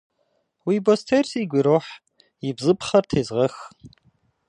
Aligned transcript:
Уи 0.67 0.75
бостейр 0.85 1.25
сигу 1.31 1.57
ирохь, 1.59 1.91
и 2.47 2.49
бзыпхъэр 2.57 3.05
тезгъэх. 3.09 3.55